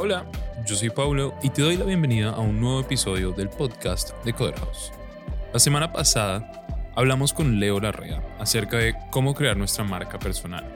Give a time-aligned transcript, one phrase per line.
[0.00, 0.24] Hola,
[0.64, 4.32] yo soy Paulo y te doy la bienvenida a un nuevo episodio del podcast de
[4.32, 4.92] Coderhouse.
[5.52, 10.72] La semana pasada hablamos con Leo Larrea acerca de cómo crear nuestra marca personal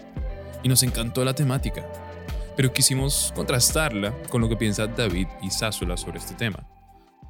[0.64, 1.87] y nos encantó la temática,
[2.56, 6.66] pero quisimos contrastarla con lo que piensa David y Sásula sobre este tema.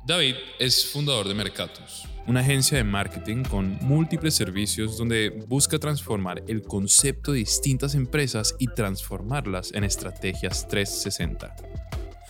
[0.05, 6.43] David es fundador de Mercatus, una agencia de marketing con múltiples servicios donde busca transformar
[6.48, 11.55] el concepto de distintas empresas y transformarlas en estrategias 360.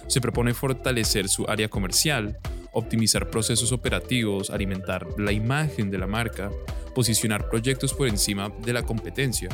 [0.06, 2.38] Se propone fortalecer su área comercial,
[2.74, 6.50] optimizar procesos operativos, alimentar la imagen de la marca,
[6.94, 9.48] posicionar proyectos por encima de la competencia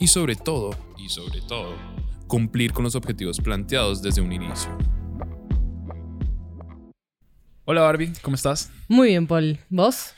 [0.00, 1.76] y sobre todo, y sobre todo,
[2.26, 5.01] cumplir con los objetivos planteados desde un inicio.
[7.72, 8.70] Hola Barbie, ¿cómo estás?
[8.86, 9.58] Muy bien, Paul.
[9.70, 10.14] ¿Vos?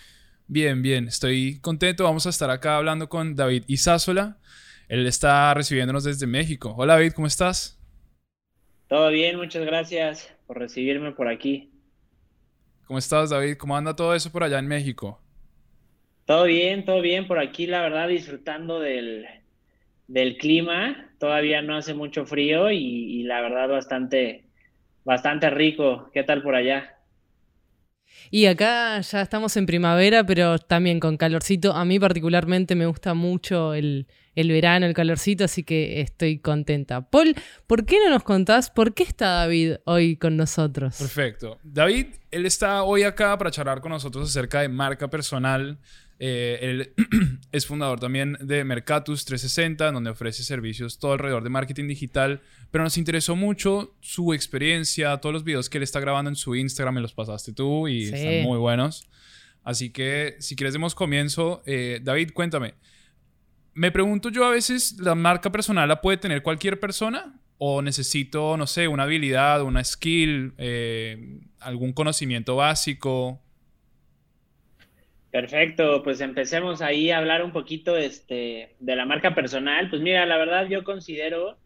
[0.48, 2.02] Bien, bien, estoy contento.
[2.02, 4.38] Vamos a estar acá hablando con David Isásola.
[4.88, 6.74] Él está recibiéndonos desde México.
[6.76, 7.78] Hola David, ¿cómo estás?
[8.88, 11.70] Todo bien, muchas gracias por recibirme por aquí.
[12.86, 13.56] ¿Cómo estás David?
[13.58, 15.20] ¿Cómo anda todo eso por allá en México?
[16.26, 19.26] Todo bien, todo bien por aquí, la verdad, disfrutando del,
[20.08, 21.12] del clima.
[21.18, 24.50] Todavía no hace mucho frío y, y la verdad bastante,
[25.04, 26.10] bastante rico.
[26.14, 26.98] ¿Qué tal por allá?
[28.30, 31.72] Y acá ya estamos en primavera, pero también con calorcito.
[31.72, 37.08] A mí particularmente me gusta mucho el, el verano, el calorcito, así que estoy contenta.
[37.08, 37.34] Paul,
[37.66, 40.96] ¿por qué no nos contás por qué está David hoy con nosotros?
[40.98, 41.58] Perfecto.
[41.62, 45.78] David, él está hoy acá para charlar con nosotros acerca de marca personal.
[46.26, 46.94] Eh, él
[47.52, 52.82] es fundador también de Mercatus 360, donde ofrece servicios todo alrededor de marketing digital, pero
[52.82, 56.94] nos interesó mucho su experiencia, todos los videos que él está grabando en su Instagram,
[56.94, 58.14] me los pasaste tú y Sí.
[58.14, 59.06] están muy buenos.
[59.64, 61.62] Así que si quieres demos comienzo.
[61.66, 62.72] Eh, David, cuéntame.
[63.74, 67.38] Me pregunto yo a veces, ¿la marca personal la puede tener cualquier persona?
[67.58, 73.42] ¿O necesito, no sé, una habilidad, una skill, eh, algún conocimiento básico?
[75.34, 79.90] Perfecto, pues empecemos ahí a hablar un poquito este, de la marca personal.
[79.90, 81.58] Pues mira, la verdad yo considero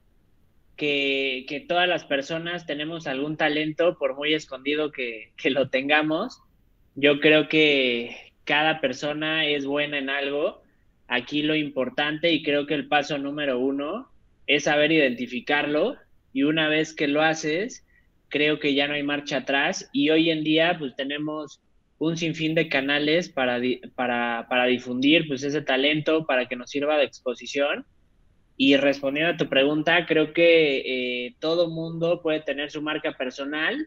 [0.74, 6.40] que, que todas las personas tenemos algún talento, por muy escondido que, que lo tengamos.
[6.94, 10.62] Yo creo que cada persona es buena en algo.
[11.06, 14.10] Aquí lo importante y creo que el paso número uno
[14.46, 15.98] es saber identificarlo
[16.32, 17.86] y una vez que lo haces,
[18.30, 21.60] creo que ya no hay marcha atrás y hoy en día pues tenemos
[21.98, 23.60] un sinfín de canales para,
[23.94, 27.84] para, para difundir pues ese talento, para que nos sirva de exposición.
[28.56, 33.86] Y respondiendo a tu pregunta, creo que eh, todo mundo puede tener su marca personal.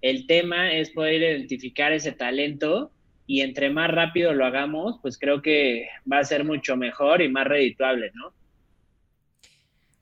[0.00, 2.90] El tema es poder identificar ese talento
[3.26, 7.28] y entre más rápido lo hagamos, pues creo que va a ser mucho mejor y
[7.28, 8.32] más redituable, ¿no?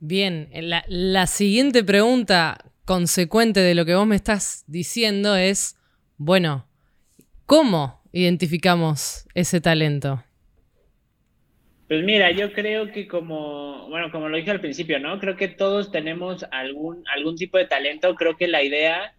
[0.00, 5.76] Bien, la, la siguiente pregunta consecuente de lo que vos me estás diciendo es,
[6.16, 6.66] bueno,
[7.50, 10.22] ¿cómo identificamos ese talento?
[11.88, 15.18] Pues mira, yo creo que como, bueno, como lo dije al principio, ¿no?
[15.18, 18.14] Creo que todos tenemos algún, algún tipo de talento.
[18.14, 19.16] Creo que la idea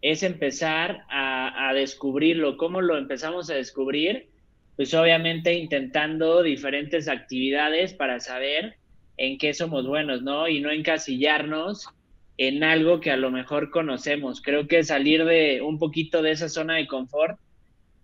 [0.00, 2.56] es empezar a, a descubrirlo.
[2.56, 4.28] ¿Cómo lo empezamos a descubrir?
[4.76, 8.76] Pues obviamente intentando diferentes actividades para saber
[9.16, 10.46] en qué somos buenos, ¿no?
[10.46, 11.88] Y no encasillarnos
[12.36, 14.40] en algo que a lo mejor conocemos.
[14.40, 17.40] Creo que salir de un poquito de esa zona de confort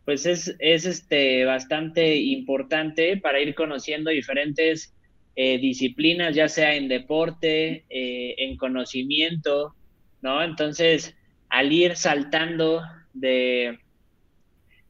[0.08, 4.94] pues es, es este, bastante importante para ir conociendo diferentes
[5.36, 9.74] eh, disciplinas, ya sea en deporte, eh, en conocimiento,
[10.22, 10.42] ¿no?
[10.42, 11.14] Entonces,
[11.50, 12.80] al ir saltando
[13.12, 13.80] de,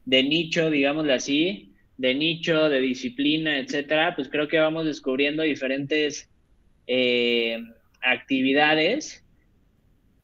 [0.05, 6.31] de nicho, digámoslo así, de nicho, de disciplina, etcétera, pues creo que vamos descubriendo diferentes
[6.87, 7.59] eh,
[8.03, 9.25] actividades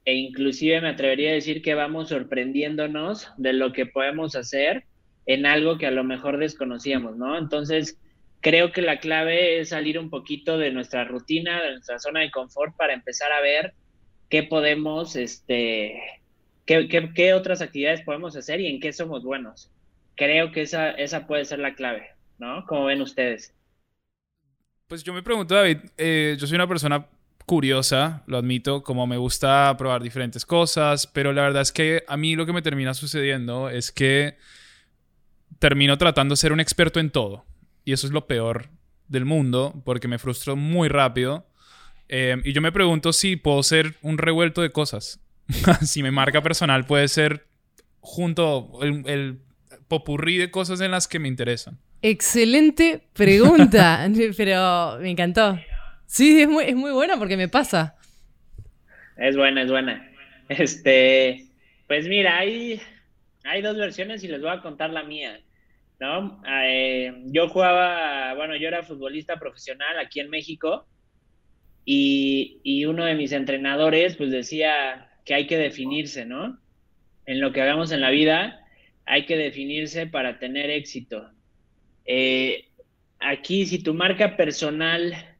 [0.04, 4.84] e inclusive me atrevería a decir que vamos sorprendiéndonos de lo que podemos hacer
[5.26, 7.38] en algo que a lo mejor desconocíamos, ¿no?
[7.38, 7.98] Entonces,
[8.40, 12.30] creo que la clave es salir un poquito de nuestra rutina, de nuestra zona de
[12.30, 13.72] confort para empezar a ver
[14.28, 15.98] qué podemos, este,
[16.66, 19.70] qué, qué, qué otras actividades podemos hacer y en qué somos buenos.
[20.16, 22.66] Creo que esa, esa puede ser la clave, ¿no?
[22.66, 23.54] Como ven ustedes.
[24.86, 27.06] Pues yo me pregunto, David, eh, yo soy una persona
[27.46, 32.16] curiosa, lo admito, como me gusta probar diferentes cosas, pero la verdad es que a
[32.16, 34.36] mí lo que me termina sucediendo es que
[35.58, 37.44] termino tratando de ser un experto en todo.
[37.84, 38.70] Y eso es lo peor
[39.08, 41.46] del mundo, porque me frustro muy rápido.
[42.08, 45.20] Eh, y yo me pregunto si puedo ser un revuelto de cosas.
[45.82, 47.46] si mi marca personal puede ser
[48.00, 49.40] junto el, el
[49.88, 51.78] popurrí de cosas en las que me interesan.
[52.02, 54.06] Excelente pregunta,
[54.36, 55.58] pero me encantó.
[56.06, 57.96] Sí, es muy, es muy buena porque me pasa.
[59.16, 60.10] Es buena, es buena.
[60.48, 61.46] Este,
[61.86, 62.80] pues mira, hay,
[63.44, 65.40] hay dos versiones y les voy a contar la mía,
[66.00, 66.42] ¿no?
[66.46, 70.86] Eh, yo jugaba, bueno, yo era futbolista profesional aquí en México
[71.84, 76.58] y, y uno de mis entrenadores pues decía que hay que definirse, ¿no?
[77.26, 78.60] En lo que hagamos en la vida
[79.06, 81.30] hay que definirse para tener éxito.
[82.06, 82.68] Eh,
[83.20, 85.33] aquí, si tu marca personal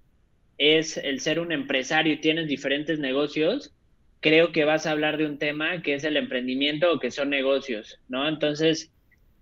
[0.58, 3.74] es el ser un empresario y tienes diferentes negocios,
[4.20, 7.30] creo que vas a hablar de un tema que es el emprendimiento o que son
[7.30, 8.26] negocios, ¿no?
[8.28, 8.90] Entonces,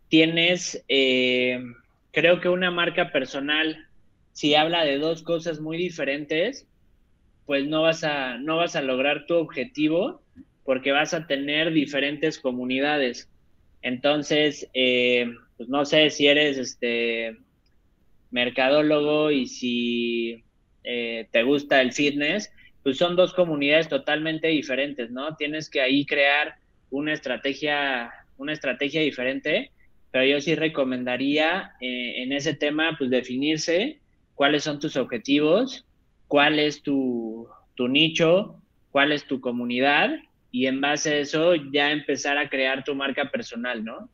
[0.08, 1.62] tienes, eh,
[2.10, 3.86] creo que una marca personal,
[4.32, 6.66] si habla de dos cosas muy diferentes,
[7.46, 10.22] pues no vas a, no vas a lograr tu objetivo
[10.64, 13.28] porque vas a tener diferentes comunidades.
[13.82, 17.36] Entonces, eh, pues no sé si eres este
[18.30, 20.44] mercadólogo y si
[20.84, 22.52] eh, te gusta el fitness,
[22.82, 25.36] pues son dos comunidades totalmente diferentes, ¿no?
[25.36, 26.56] Tienes que ahí crear
[26.90, 29.70] una estrategia, una estrategia diferente,
[30.10, 34.00] pero yo sí recomendaría eh, en ese tema, pues definirse
[34.34, 35.86] cuáles son tus objetivos,
[36.28, 40.10] cuál es tu, tu nicho, cuál es tu comunidad
[40.50, 44.10] y en base a eso ya empezar a crear tu marca personal, ¿no?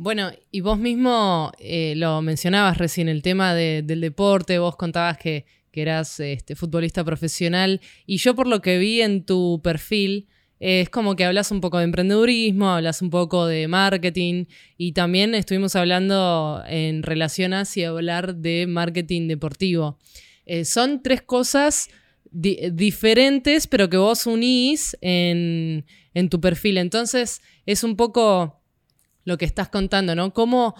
[0.00, 5.44] Bueno, y vos mismo eh, lo mencionabas recién, el tema del deporte, vos contabas que,
[5.72, 10.26] eras este, futbolista profesional, y yo por lo que vi en tu perfil,
[10.58, 14.46] es como que hablas un poco de emprendedurismo, hablas un poco de marketing,
[14.76, 19.98] y también estuvimos hablando en relación a si hablar de marketing deportivo.
[20.46, 21.90] Eh, son tres cosas
[22.32, 25.84] diferentes, pero que vos unís en
[26.28, 26.78] tu perfil.
[26.78, 28.57] Entonces, es un poco
[29.28, 30.32] lo que estás contando, ¿no?
[30.32, 30.74] ¿Cómo,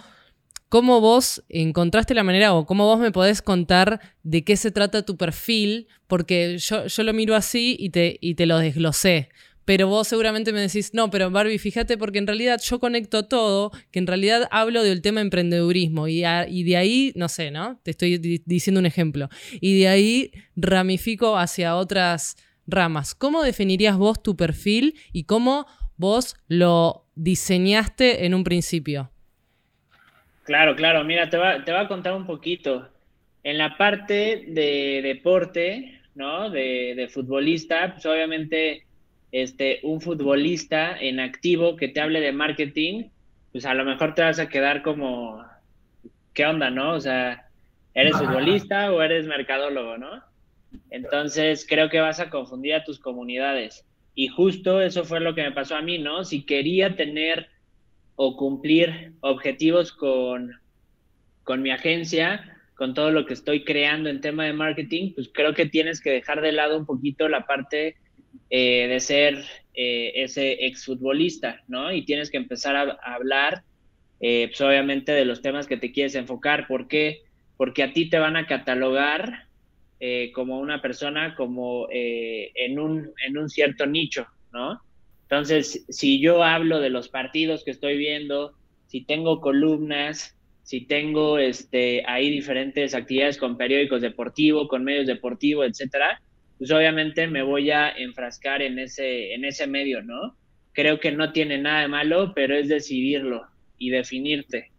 [0.68, 5.04] ¿Cómo vos encontraste la manera o cómo vos me podés contar de qué se trata
[5.04, 5.86] tu perfil?
[6.08, 9.28] Porque yo, yo lo miro así y te, y te lo desglosé.
[9.64, 13.70] Pero vos seguramente me decís, no, pero Barbie, fíjate, porque en realidad yo conecto todo,
[13.90, 17.78] que en realidad hablo del tema emprendedurismo y, y de ahí, no sé, ¿no?
[17.82, 19.28] Te estoy diciendo un ejemplo.
[19.60, 22.36] Y de ahí ramifico hacia otras
[22.66, 23.14] ramas.
[23.14, 25.66] ¿Cómo definirías vos tu perfil y cómo
[25.98, 29.10] vos lo diseñaste en un principio.
[30.44, 32.88] Claro, claro, mira, te va, te va a contar un poquito.
[33.44, 36.48] En la parte de deporte, ¿no?
[36.48, 38.86] De, de futbolista, pues obviamente
[39.32, 43.10] este, un futbolista en activo que te hable de marketing,
[43.52, 45.44] pues a lo mejor te vas a quedar como,
[46.32, 46.94] ¿qué onda, no?
[46.94, 47.48] O sea,
[47.94, 50.22] ¿eres futbolista o eres mercadólogo, no?
[50.90, 53.84] Entonces creo que vas a confundir a tus comunidades.
[54.18, 56.24] Y justo eso fue lo que me pasó a mí, ¿no?
[56.24, 57.50] Si quería tener
[58.16, 60.60] o cumplir objetivos con,
[61.44, 65.54] con mi agencia, con todo lo que estoy creando en tema de marketing, pues creo
[65.54, 67.94] que tienes que dejar de lado un poquito la parte
[68.50, 69.44] eh, de ser
[69.74, 71.92] eh, ese exfutbolista, ¿no?
[71.92, 73.62] Y tienes que empezar a, hablar,
[74.18, 76.66] eh, pues obviamente, de los temas que te quieres enfocar.
[76.66, 77.22] ¿Por qué?
[77.56, 79.46] Porque a ti te van a catalogar
[80.00, 84.80] eh, como una persona como eh, en, un, en un cierto nicho, ¿no?
[85.22, 88.54] Entonces, si yo hablo de los partidos que estoy viendo,
[88.86, 95.66] si tengo columnas, si tengo este, ahí diferentes actividades con periódicos deportivos, con medios deportivos,
[95.66, 96.20] etcétera,
[96.58, 100.36] pues obviamente me voy a enfrascar en ese, en ese medio, ¿no?
[100.72, 103.46] Creo que no tiene nada de malo, pero es decidirlo
[103.78, 104.70] y definirte,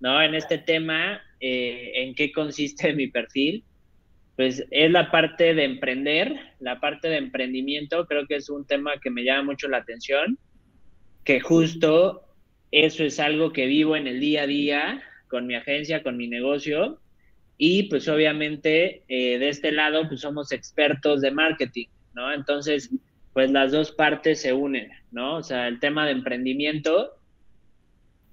[0.00, 0.22] ¿no?
[0.22, 3.64] En este tema, eh, ¿en qué consiste mi perfil?
[4.40, 8.92] Pues es la parte de emprender, la parte de emprendimiento, creo que es un tema
[8.98, 10.38] que me llama mucho la atención,
[11.24, 12.22] que justo
[12.70, 16.26] eso es algo que vivo en el día a día con mi agencia, con mi
[16.26, 17.02] negocio,
[17.58, 22.32] y pues obviamente eh, de este lado pues somos expertos de marketing, ¿no?
[22.32, 22.88] Entonces,
[23.34, 25.36] pues las dos partes se unen, ¿no?
[25.36, 27.10] O sea, el tema de emprendimiento,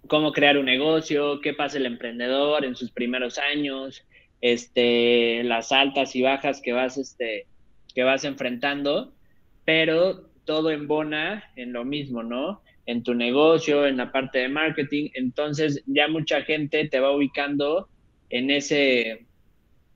[0.07, 4.05] cómo crear un negocio, qué pasa el emprendedor en sus primeros años,
[4.41, 7.47] este, las altas y bajas que vas, este,
[7.93, 9.13] que vas enfrentando,
[9.65, 12.61] pero todo embona en lo mismo, ¿no?
[12.85, 17.89] En tu negocio, en la parte de marketing, entonces ya mucha gente te va ubicando
[18.29, 19.25] en ese,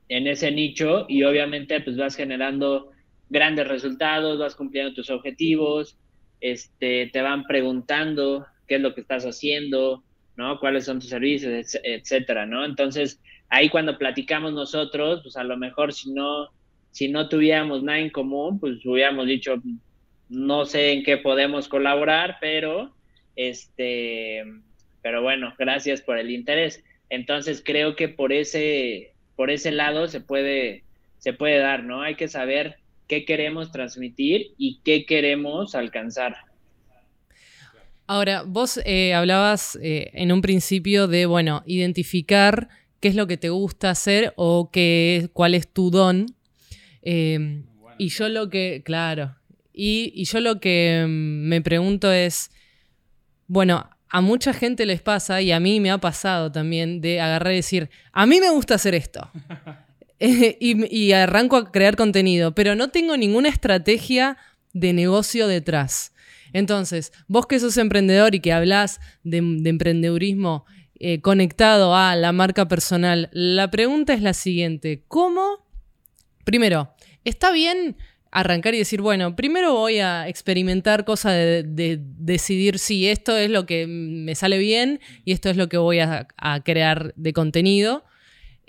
[0.10, 2.91] en ese nicho y obviamente pues vas generando
[3.29, 5.98] grandes resultados, vas cumpliendo tus objetivos,
[6.41, 10.03] este, te van preguntando qué es lo que estás haciendo,
[10.35, 10.59] ¿no?
[10.59, 12.65] ¿Cuáles son tus servicios, etcétera, ¿no?
[12.65, 16.50] Entonces, ahí cuando platicamos nosotros, pues a lo mejor si no,
[16.91, 19.61] si no tuviéramos nada en común, pues hubiéramos dicho,
[20.29, 22.93] no sé en qué podemos colaborar, pero
[23.35, 24.43] este,
[25.01, 26.83] pero bueno, gracias por el interés.
[27.09, 30.83] Entonces creo que por ese, por ese lado se puede,
[31.17, 32.01] se puede dar, ¿no?
[32.01, 36.35] Hay que saber qué queremos transmitir y qué queremos alcanzar.
[38.08, 42.67] Ahora, vos eh, hablabas eh, en un principio de, bueno, identificar
[43.00, 46.25] qué es lo que te gusta hacer o qué, cuál es tu don.
[47.01, 47.65] Em,
[47.98, 49.36] y yo lo que, claro,
[49.74, 52.51] y, y, yo lo que mm, me pregunto es,
[53.48, 57.53] bueno, a mucha gente les pasa, y a mí me ha pasado también, de agarrar
[57.53, 59.29] y decir, a mí me gusta hacer esto.
[60.20, 64.38] y, arranco a crear contenido, pero no tengo ninguna estrategia
[64.74, 66.13] de negocio detrás.
[66.53, 70.65] Entonces, vos que sos emprendedor y que hablas de, emprendedurismo
[71.00, 75.65] eh, conectado a la marca personal, la pregunta es la siguiente, ¿cómo?
[76.43, 76.93] Primero,
[77.24, 77.98] ¿está bien
[78.31, 83.65] arrancar y decir, bueno, primero voy a experimentar cosas de, decidir si esto es lo
[83.65, 86.27] que me sale bien y esto es lo que voy a
[86.63, 88.05] crear de contenido?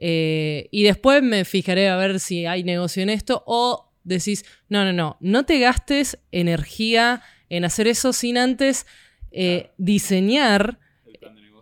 [0.05, 4.85] Eh, y después me fijaré a ver si hay negocio en esto o decís, no,
[4.85, 8.87] no, no, no te gastes energía en hacer eso sin antes
[9.31, 10.79] eh, diseñar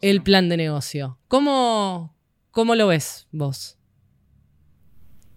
[0.00, 1.18] el plan de negocio.
[1.26, 2.16] ¿Cómo,
[2.52, 3.76] ¿Cómo, lo ves vos?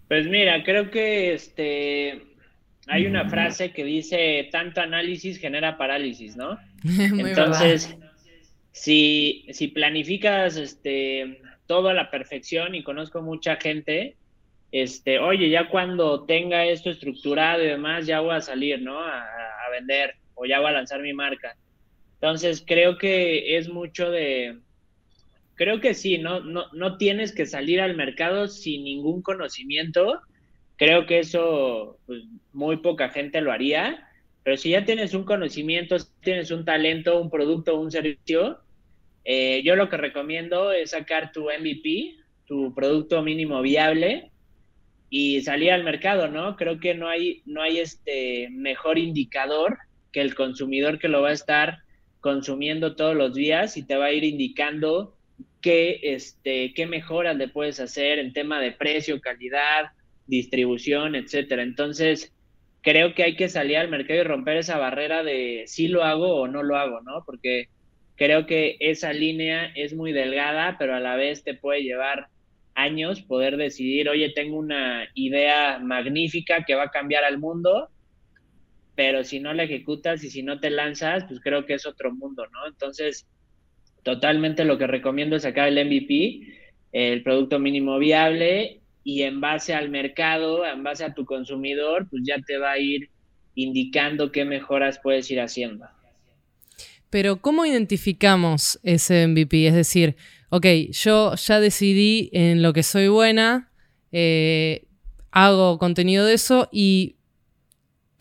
[0.06, 2.22] Pues mira, creo que este
[2.86, 6.56] hay una frase que dice tanto análisis genera parálisis, ¿no?
[6.84, 7.96] Entonces,
[8.70, 14.16] si, si planificas este todo a la perfección y conozco mucha gente,
[14.70, 19.00] este, oye, ya cuando tenga esto estructurado y demás, ya voy a salir, ¿no?
[19.00, 19.24] A,
[19.72, 21.56] vender o ya voy a lanzar mi marca.
[22.14, 24.58] Entonces, creo que es mucho de,
[25.54, 30.20] creo que sí, no, no, no tienes que salir al mercado sin ningún conocimiento.
[30.76, 32.22] Creo que eso, pues,
[32.52, 34.08] muy poca gente lo haría.
[34.42, 38.58] Pero si ya tienes un conocimiento, si tienes un talento, un producto, un servicio,
[39.24, 44.30] eh, yo lo que recomiendo es sacar tu MVP, tu producto mínimo viable,
[45.08, 46.56] y salir al mercado, ¿no?
[46.56, 49.78] Creo que no hay, no hay este mejor indicador
[50.14, 51.78] que el consumidor que lo va a estar
[52.20, 55.16] consumiendo todos los días y te va a ir indicando
[55.60, 59.90] qué, este, qué mejoras le puedes hacer en tema de precio, calidad,
[60.26, 61.64] distribución, etcétera.
[61.64, 62.32] Entonces,
[62.80, 66.36] creo que hay que salir al mercado y romper esa barrera de si lo hago
[66.36, 67.24] o no lo hago, ¿no?
[67.26, 67.68] Porque
[68.14, 72.28] creo que esa línea es muy delgada, pero a la vez te puede llevar
[72.76, 77.88] años poder decidir, oye, tengo una idea magnífica que va a cambiar al mundo,
[78.94, 82.14] pero si no la ejecutas y si no te lanzas, pues creo que es otro
[82.14, 82.66] mundo, ¿no?
[82.66, 83.26] Entonces,
[84.02, 86.40] totalmente lo que recomiendo es sacar el MVP,
[86.92, 92.22] el producto mínimo viable, y en base al mercado, en base a tu consumidor, pues
[92.24, 93.10] ya te va a ir
[93.54, 95.86] indicando qué mejoras puedes ir haciendo.
[97.10, 99.68] Pero ¿cómo identificamos ese MVP?
[99.68, 100.16] Es decir,
[100.48, 103.70] ok, yo ya decidí en lo que soy buena,
[104.10, 104.86] eh,
[105.30, 107.16] hago contenido de eso y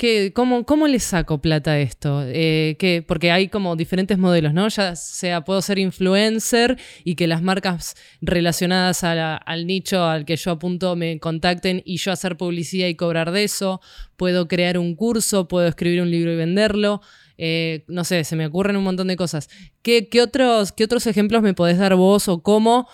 [0.04, 2.24] ¿qué, cómo, ¿cómo, le saco plata a esto?
[2.26, 4.68] Eh, porque hay como diferentes modelos, ¿no?
[4.68, 10.52] Ya sea, puedo ser influencer y que las marcas relacionadas al nicho al que yo
[10.52, 13.80] apunto me contacten y yo hacer publicidad y cobrar de eso.
[14.18, 17.00] Puedo crear un curso, puedo escribir un libro y venderlo.
[17.38, 19.48] Eh, no sé, se me ocurren un montón de cosas.
[19.84, 22.90] ¿Qué, otros, ¿Qué otros ejemplos me podés dar vos o cómo,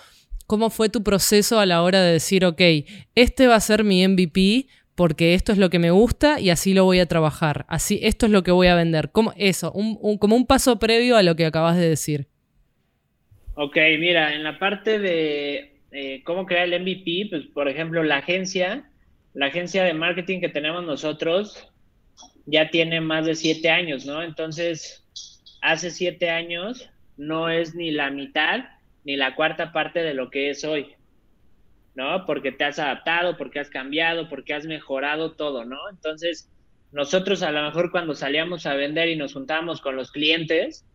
[0.46, 2.62] cómo fue tu proceso a la hora de decir, ok,
[3.16, 4.68] este va a ser mi MVP
[5.00, 7.66] porque esto es lo que me gusta y así lo voy a trabajar.
[7.70, 9.12] Así, esto es lo que voy a vender.
[9.14, 12.28] Como eso, como un paso previo a lo que acabas de decir.
[13.54, 18.18] Ok, mira, en la parte de eh, cómo crear el MVP, pues por ejemplo, la
[18.18, 18.90] agencia,
[19.34, 21.72] la agencia de marketing que tenemos nosotros,
[22.46, 24.22] ya tiene más de siete años, ¿no?
[24.22, 25.08] Entonces,
[25.62, 28.66] hace siete años no es ni la mitad
[29.06, 30.88] ni la cuarta parte de lo que es hoy,
[32.00, 32.26] ¿no?
[32.26, 35.78] Porque te has adaptado, porque has cambiado, porque has mejorado todo, ¿no?
[35.90, 36.50] Entonces,
[36.94, 40.86] nosotros a lo mejor cuando salíamos a vender y nos juntábamos con los clientes,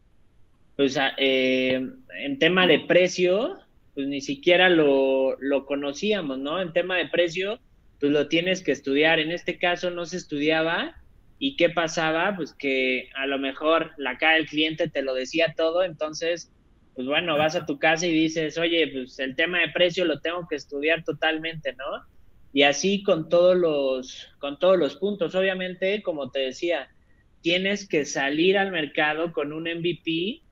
[0.76, 1.86] pues eh,
[2.18, 3.58] en tema de precio,
[3.94, 6.62] pues ni siquiera lo, lo conocíamos, ¿no?
[6.62, 7.60] En tema de precio,
[8.00, 9.20] pues lo tienes que estudiar.
[9.20, 10.94] En este caso no se estudiaba
[11.38, 12.34] ¿Y qué pasaba?
[12.36, 16.50] Pues que a lo mejor la cara del cliente te lo decía todo, entonces,
[16.94, 20.20] pues bueno, vas a tu casa y dices, oye, pues el tema de precio lo
[20.20, 22.04] tengo que estudiar totalmente, ¿no?
[22.52, 25.34] Y así con todos los, con todos los puntos.
[25.34, 26.88] Obviamente, como te decía,
[27.42, 30.42] tienes que salir al mercado con un MVP,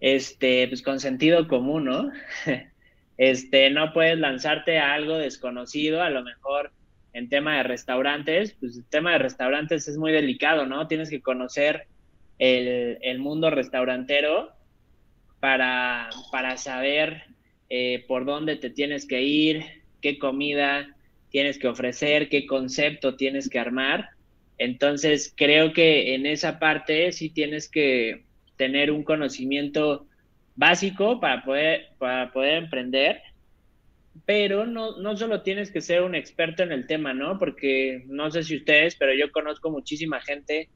[0.00, 2.12] este, pues con sentido común, ¿no?
[3.16, 6.72] Este, no puedes lanzarte a algo desconocido, a lo mejor
[7.12, 10.88] en tema de restaurantes, pues el tema de restaurantes es muy delicado, ¿no?
[10.88, 11.86] Tienes que conocer
[12.38, 14.50] el, mundo restaurantero
[15.40, 17.24] para, para saber
[17.68, 19.64] eh, por dónde te tienes que ir,
[20.00, 20.94] qué comida
[21.30, 24.10] tienes que ofrecer, qué concepto tienes que armar.
[24.58, 28.24] Entonces, creo que en esa parte sí tienes que
[28.56, 30.06] tener un conocimiento
[30.54, 33.20] básico para poder, para poder emprender,
[34.24, 37.38] pero no, no solo tienes que ser un experto en el tema, ¿no?
[37.38, 40.68] Porque no sé si ustedes, pero yo conozco muchísima gente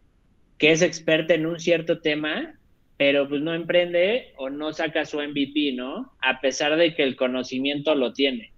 [0.59, 2.58] que es experta en un cierto tema,
[2.99, 6.13] pero pues no emprende o no saca su MVP, ¿no?
[6.21, 8.53] A pesar de que el conocimiento lo tiene.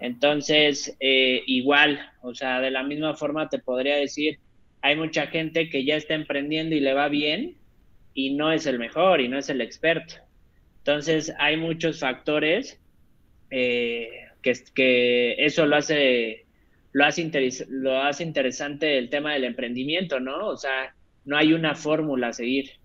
[0.00, 4.38] Entonces, eh, igual, o sea, de la misma forma te podría decir,
[4.82, 7.56] hay mucha gente que ya está emprendiendo y le va bien
[8.12, 10.14] y no es el mejor y no es el experto.
[10.78, 12.78] Entonces, hay muchos factores
[13.50, 14.10] eh,
[14.42, 16.44] que, que, eso lo hace,
[16.92, 17.30] lo, hace
[17.70, 20.48] lo hace interesante el tema del emprendimiento, ¿no?
[20.48, 22.81] O sea, no hay una fórmula a seguir.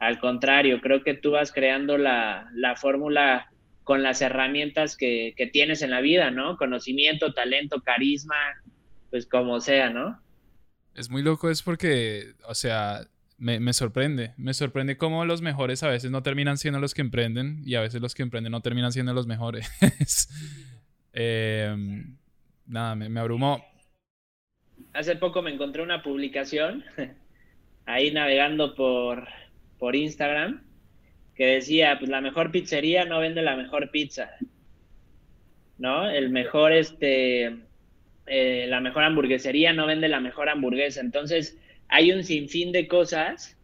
[0.00, 3.50] Al contrario, creo que tú vas creando la, la fórmula
[3.90, 6.56] con las herramientas que, tienes en la vida, ¿no?
[6.56, 8.36] Conocimiento, talento, carisma,
[9.10, 10.22] pues como sea, ¿no?
[10.94, 15.88] Es muy loco, es porque, o sea, me, sorprende, me sorprende cómo los mejores a
[15.88, 18.92] veces no terminan siendo los que emprenden y a veces los que emprenden no terminan
[18.92, 19.68] siendo los mejores.
[21.12, 22.16] Em,
[22.66, 23.64] nada, me, me abrumó.
[24.92, 26.84] Hace poco me encontré una publicación
[27.86, 29.26] ahí navegando por,
[29.80, 30.62] por Instagram
[31.34, 34.30] que decía, pues la mejor pizzería no vende la mejor pizza,
[35.78, 36.08] ¿no?
[36.08, 37.56] El mejor, este,
[38.26, 41.00] eh, la mejor hamburguesería no vende la mejor hamburguesa.
[41.00, 41.58] Entonces,
[41.88, 43.56] hay un sinfín de cosas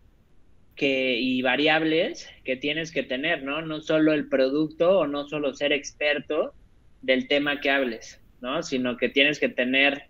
[0.74, 3.60] que, y variables que tienes que tener, ¿no?
[3.60, 6.54] No solo el producto o no solo ser experto
[7.02, 8.62] del tema que hables, ¿no?
[8.62, 10.04] Sino que tienes que tener,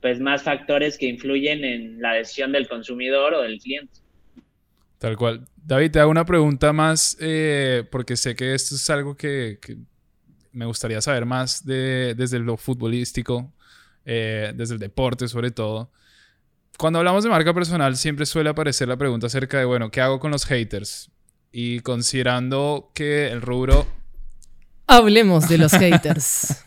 [0.00, 4.01] pues, más factores que influyen en la decisión del consumidor o del cliente.
[5.02, 5.48] Tal cual.
[5.56, 9.58] David, te hago una pregunta más, eh, porque sé que esto es algo que,
[10.52, 13.52] me gustaría saber más de, desde lo futbolístico,
[14.04, 15.90] eh, desde el deporte sobre todo.
[16.78, 20.20] Cuando hablamos de marca personal, siempre suele aparecer la pregunta acerca de, bueno, ¿qué hago
[20.20, 21.10] con los haters?
[21.50, 23.88] Y considerando que el rubro...
[24.86, 26.64] Hablemos de los haters.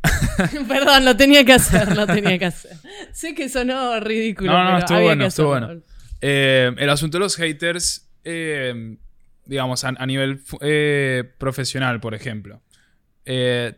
[0.66, 2.78] Perdón, lo tenía que hacer, lo tenía que hacer.
[3.12, 4.50] Sé que sonó ridículo.
[4.50, 5.82] No, no, estuvo bueno, estuvo bueno.
[6.20, 8.96] Eh, el asunto de los haters, eh,
[9.46, 12.62] digamos, a, nivel eh, profesional, por ejemplo.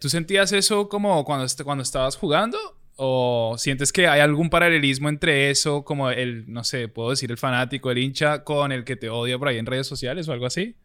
[0.00, 2.58] ¿Tú sentías eso como cuando, estabas jugando?
[2.96, 7.38] ¿O sientes que hay algún paralelismo entre eso, como el, no sé, puedo decir el
[7.38, 10.46] fanático, el hincha, con el que te odia por ahí en redes sociales o algo
[10.46, 10.76] así?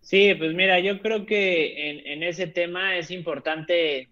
[0.00, 4.10] Sí, pues mira, yo creo que en ese tema es importante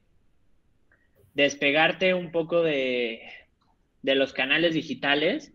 [1.34, 3.22] despegarte un poco de,
[4.02, 5.52] de los canales digitales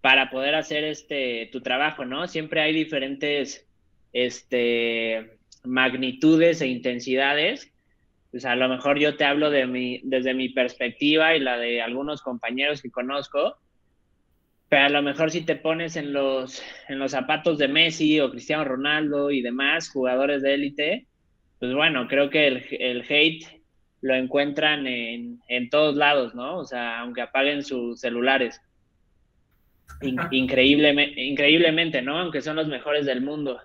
[0.00, 2.26] para poder hacer este tu trabajo, ¿no?
[2.28, 3.66] Siempre hay diferentes
[4.12, 7.72] este, magnitudes e intensidades.
[8.30, 11.80] Pues a lo mejor yo te hablo de mi, desde mi perspectiva y la de
[11.80, 13.56] algunos compañeros que conozco,
[14.68, 18.30] pero a lo mejor si te pones en los, en los zapatos de Messi o
[18.30, 21.06] Cristiano Ronaldo y demás jugadores de élite,
[21.58, 23.57] pues bueno, creo que el, el hate
[24.00, 26.58] lo encuentran en, en, todos lados, ¿no?
[26.58, 28.60] O sea, aunque apaguen sus celulares.
[30.30, 32.18] increíblemente, ¿no?
[32.18, 33.60] Aunque son los mejores del mundo.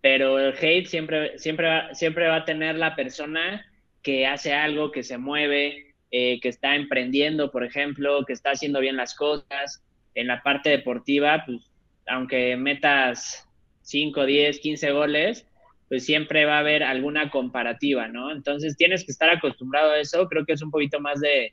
[0.00, 3.64] Pero el hate siempre, siempre, va, siempre va a tener la persona
[4.02, 8.80] que hace algo, que se mueve, eh, que está emprendiendo, por ejemplo, que está haciendo
[8.80, 9.82] bien las cosas.
[10.14, 11.70] En la parte deportiva, pues,
[12.06, 13.48] aunque metas
[13.82, 15.46] 5, 10, 15 goles,
[15.92, 18.32] pues siempre va a haber alguna comparativa, ¿no?
[18.32, 21.52] Entonces tienes que estar acostumbrado a eso, creo que es un poquito más de,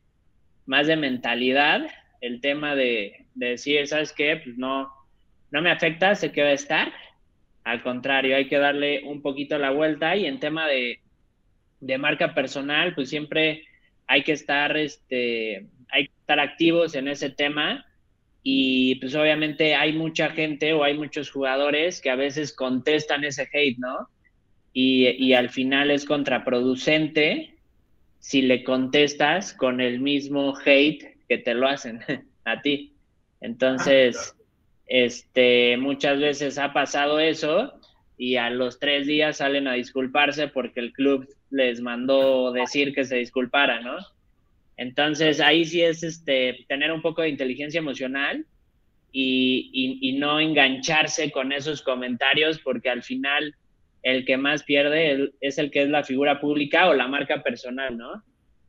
[0.65, 1.85] más de mentalidad,
[2.21, 4.39] el tema de, decir, ¿sabes qué?
[4.41, 4.89] Pues no,
[5.51, 6.89] no me afecta, sé que va a estar,
[7.65, 11.01] al contrario, hay que darle un poquito la vuelta y en tema de,
[11.81, 13.65] de marca personal, pues siempre
[14.07, 17.85] hay que estar, este, hay que estar activos en ese tema
[18.41, 23.49] y pues obviamente hay mucha gente o hay muchos jugadores que a veces contestan ese
[23.51, 24.07] hate, ¿no?
[24.73, 27.55] Y, al final es contraproducente
[28.19, 32.01] si le contestas con el mismo hate que te lo hacen
[32.45, 32.93] a ti.
[33.41, 34.35] Entonces,
[34.87, 37.79] este, muchas veces ha pasado eso
[38.17, 43.05] y a los tres días salen a disculparse porque el club les mandó decir que
[43.05, 43.97] se disculpara, ¿no?
[44.77, 48.45] Entonces ahí sí es este, tener un poco de inteligencia emocional
[49.11, 53.55] y, y no engancharse con esos comentarios porque al final
[54.03, 57.97] el que más pierde es el que es la figura pública o la marca personal,
[57.97, 58.23] ¿no?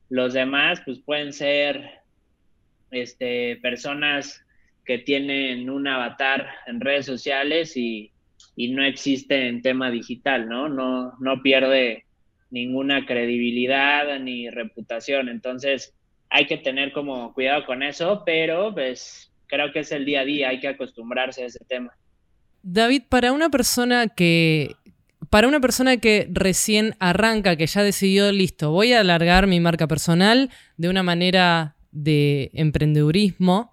[0.09, 2.01] Los demás, pues pueden ser
[2.91, 4.45] este, personas
[4.85, 8.13] que tienen un avatar en redes sociales y,
[8.57, 10.69] no existe en tema digital, ¿no?
[10.69, 12.05] No, no pierde
[12.51, 15.31] ninguna credibilidad ni reputación.
[15.31, 15.95] Entonces,
[16.29, 20.25] hay que tener como cuidado con eso, pero pues creo que es el día a
[20.25, 21.93] día, hay que acostumbrarse a ese tema.
[22.63, 24.77] David, para una persona que
[25.31, 29.87] para una persona que recién arranca, que ya decidió, listo, voy a alargar mi marca
[29.87, 33.73] personal de una manera de emprendedurismo,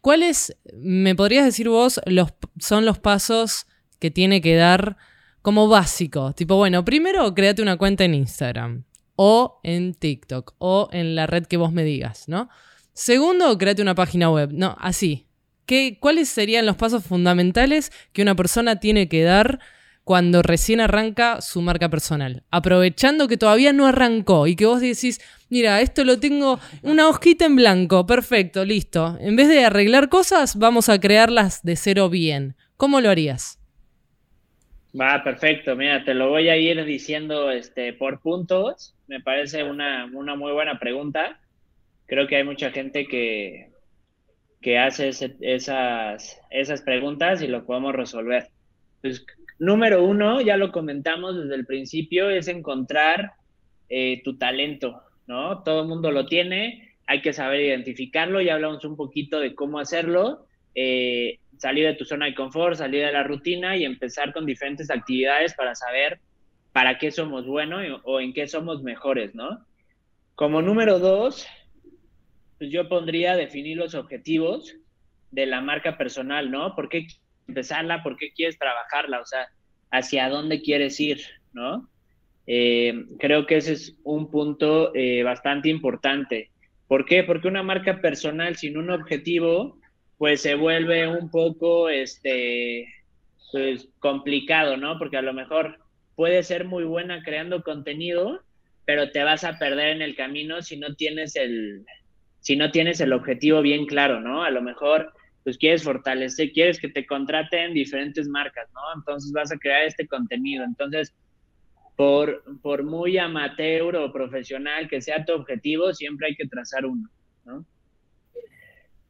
[0.00, 3.66] ¿cuáles, me podrías decir vos, los, son los pasos
[3.98, 4.96] que tiene que dar
[5.42, 6.32] como básico?
[6.32, 8.84] Tipo, bueno, primero créate una cuenta en Instagram
[9.16, 12.48] o en TikTok o en la red que vos me digas, ¿no?
[12.92, 15.26] Segundo, créate una página web, no, así.
[15.66, 19.58] ¿Qué, ¿Cuáles serían los pasos fundamentales que una persona tiene que dar
[20.04, 22.44] cuando recién arranca su marca personal.
[22.50, 27.46] Aprovechando que todavía no arrancó y que vos decís, mira, esto lo tengo una hojita
[27.46, 29.16] en blanco, perfecto, listo.
[29.20, 32.54] En vez de arreglar cosas, vamos a crearlas de cero bien.
[32.76, 33.58] ¿Cómo lo harías?
[34.98, 35.74] Va, perfecto.
[35.74, 38.94] Mira, te lo voy a ir diciendo este, por puntos.
[39.08, 41.40] Me parece una, muy buena pregunta.
[42.06, 43.70] Creo que hay mucha gente que,
[44.60, 48.50] que hace esas, esas preguntas y lo podemos resolver.
[49.00, 49.24] Pues
[49.64, 53.32] Número uno, ya lo comentamos desde el principio, es encontrar
[53.88, 55.62] eh, tu talento, ¿no?
[55.62, 59.78] Todo el mundo lo tiene, hay que saber identificarlo, ya hablamos un poquito de cómo
[59.78, 64.44] hacerlo, eh, salir de tu zona de confort, salir de la rutina y empezar con
[64.44, 66.20] diferentes actividades para saber
[66.74, 69.64] para qué somos buenos o en qué somos mejores, ¿no?
[70.34, 71.46] Como número dos,
[72.58, 74.76] pues yo pondría definir los objetivos
[75.30, 76.74] de la marca personal, ¿no?
[76.74, 77.06] ¿Por qué
[77.48, 79.48] empezarla, por qué quieres trabajarla, o sea,
[79.90, 81.20] hacia dónde quieres ir,
[81.52, 81.88] ¿no?
[82.46, 86.50] Eh, creo que ese es un punto eh, bastante importante.
[86.88, 87.24] ¿Por qué?
[87.24, 89.78] Porque una marca personal sin un objetivo,
[90.18, 92.86] pues se vuelve un poco, este,
[93.52, 94.98] pues complicado, ¿no?
[94.98, 95.78] Porque a lo mejor
[96.16, 98.42] puede ser muy buena creando contenido,
[98.84, 101.84] pero te vas a perder en el camino si no tienes el,
[102.40, 104.44] si no tienes el objetivo bien claro, ¿no?
[104.44, 105.12] A lo mejor
[105.44, 108.80] pues quieres fortalecer, quieres que te contraten diferentes marcas, ¿no?
[108.96, 110.64] Entonces vas a crear este contenido.
[110.64, 111.14] Entonces,
[111.96, 117.08] por, por muy amateur o profesional que sea tu objetivo, siempre hay que trazar uno,
[117.44, 117.64] ¿no?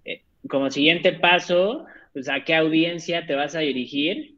[0.04, 4.34] Eh, como siguiente paso, pues a qué audiencia te vas a dirigir,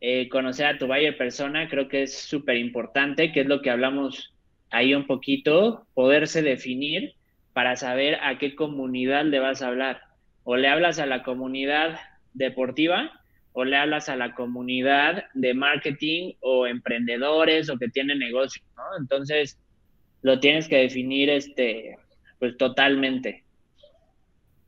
[0.00, 3.70] eh, conocer a tu buyer persona, creo que es súper importante, que es lo que
[3.70, 4.34] hablamos
[4.70, 7.14] ahí un poquito, poderse definir
[7.52, 10.05] para saber a qué comunidad le vas a hablar
[10.48, 11.98] o le hablas a la comunidad
[12.32, 13.10] deportiva
[13.52, 18.84] o le hablas a la comunidad de marketing o emprendedores o que tienen negocio, ¿no?
[18.96, 19.58] Entonces,
[20.22, 21.98] lo tienes que definir este,
[22.38, 23.42] pues totalmente.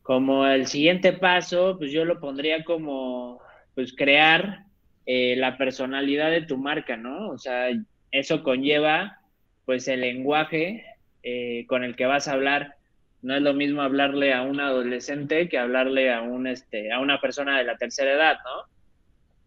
[0.03, 3.41] Como el siguiente paso, pues yo lo pondría como,
[3.77, 4.64] pues crear
[5.07, 7.29] eh, la personalidad de tu marca, ¿no?
[7.29, 7.69] O sea,
[8.11, 9.21] eso conlleva,
[9.64, 10.85] pues el lenguaje
[11.23, 12.78] eh, con el que vas a hablar
[13.22, 17.20] no es lo mismo hablarle a un adolescente que hablarle a un este a una
[17.20, 18.72] persona de la tercera edad, ¿no?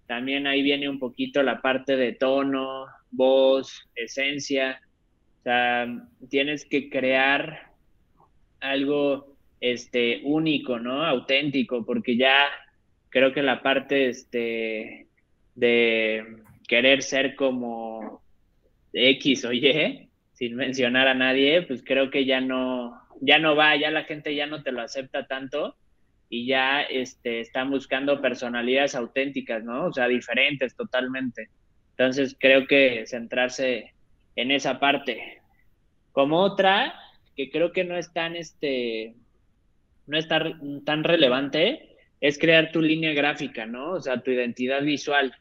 [0.08, 4.82] También ahí viene un poquito la parte de tono, voz, esencia.
[5.40, 5.88] O sea,
[6.30, 7.72] tienes que crear
[8.60, 11.06] algo este único, ¿no?
[11.06, 12.48] Auténtico, porque ya
[13.10, 15.08] creo que la parte este
[15.56, 16.26] de
[16.68, 18.22] querer ser como
[18.94, 23.76] X o Y, sin mencionar a nadie, pues creo que ya no, ya no va,
[23.78, 25.78] ya la gente ya no te lo acepta tanto
[26.28, 29.86] y ya este, están buscando personalidades auténticas, ¿no?
[29.86, 31.50] O sea, diferentes totalmente.
[31.92, 33.94] Entonces creo que centrarse
[34.36, 35.42] en esa parte.
[36.12, 36.96] Como otra,
[37.36, 39.16] que creo que no es tan, este,
[40.08, 43.92] no es tan, tan relevante, es crear tu línea gráfica, ¿no?
[43.92, 45.36] O sea, tu identidad visual.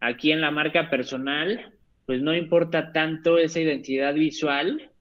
[0.00, 1.72] Aquí en la marca personal,
[2.06, 4.91] pues no importa tanto esa identidad visual,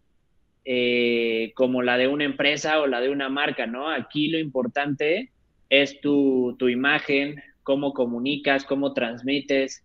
[0.64, 3.90] eh, como la de una empresa o la de una marca, ¿no?
[3.90, 5.32] Aquí lo importante
[5.70, 9.84] es tu, imagen, cómo comunicas, cómo transmites,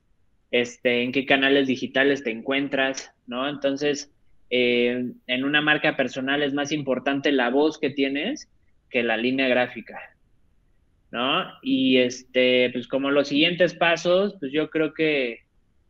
[0.51, 3.49] este, en qué canales digitales te encuentras, ¿no?
[3.49, 4.13] Entonces,
[4.51, 8.49] eh, en una marca personal es más importante la voz que tienes
[8.91, 9.99] que la línea gráfica,
[11.11, 11.45] ¿no?
[11.63, 15.41] Y este, pues como los siguientes pasos, pues yo creo que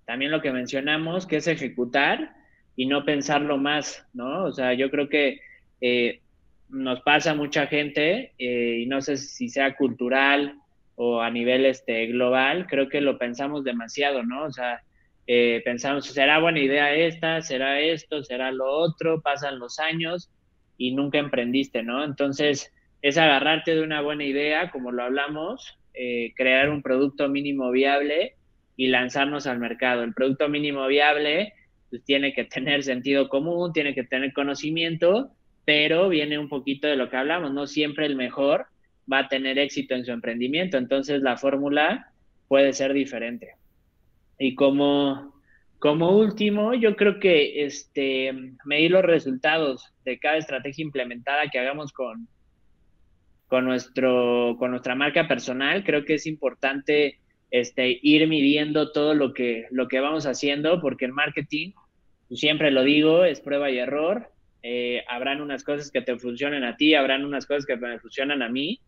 [0.05, 2.36] también lo que mencionamos, que es ejecutar,
[2.77, 4.45] y no pensarlo más, ¿no?
[4.45, 5.41] O sea, yo creo que
[5.81, 6.21] eh,
[6.69, 10.59] nos pasa mucha gente, eh, y no sé si sea cultural
[10.95, 14.45] o a nivel este, global, creo que lo pensamos demasiado, ¿no?
[14.45, 14.83] O sea,
[15.27, 17.41] eh, pensamos, ¿será buena idea esta?
[17.41, 18.23] ¿Será esto?
[18.23, 19.23] ¿Será lo otro?
[19.23, 20.31] Pasan los años
[20.77, 22.05] y nunca emprendiste, ¿no?
[22.05, 25.79] Entonces, es agarrarte de una buena idea, como lo hablamos,
[26.35, 28.35] crear un producto mínimo viable
[28.77, 30.03] y lanzarnos al mercado.
[30.03, 31.55] El producto mínimo viable
[31.90, 35.31] pues tiene que tener sentido común, tiene que tener conocimiento,
[35.64, 38.66] pero viene un poquito de lo que hablamos, no siempre el mejor
[39.11, 42.12] va a tener éxito en su emprendimiento, entonces la fórmula
[42.49, 43.55] puede ser diferente.
[44.38, 45.40] Y como,
[45.79, 48.33] como último, yo creo que este,
[48.64, 52.29] medir los resultados de cada estrategia implementada que hagamos con,
[53.49, 57.18] con, nuestro, con nuestra marca personal, creo que es importante
[57.51, 61.73] este, ir midiendo todo lo que, lo que vamos haciendo, porque en marketing,
[62.29, 64.31] pues, siempre lo digo, es prueba y error.
[64.63, 68.43] Eh, habrán unas cosas que te funcionen a ti, habrán unas cosas que me funcionan
[68.43, 68.81] a mí.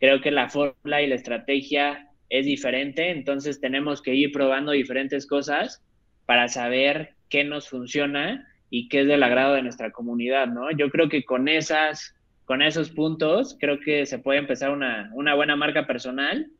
[0.00, 5.26] Creo que la fórmula y la estrategia es diferente, entonces tenemos que ir probando diferentes
[5.26, 5.84] cosas
[6.26, 10.70] para saber qué nos funciona y qué es del agrado de nuestra comunidad, ¿no?
[10.70, 15.34] Yo creo que con esas, con esos puntos, creo que se puede empezar una, una
[15.34, 16.50] buena marca personal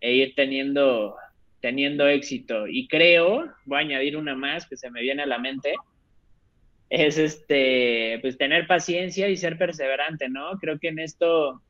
[0.00, 1.16] e ir teniendo,
[1.60, 2.66] teniendo éxito.
[2.66, 5.74] Y creo, voy a añadir una más que se me viene a la mente,
[6.88, 10.58] es este, pues tener paciencia y ser perseverante, ¿no?
[10.60, 11.60] Creo que en esto